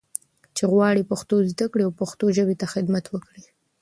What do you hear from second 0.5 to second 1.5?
چې غواړي پښتو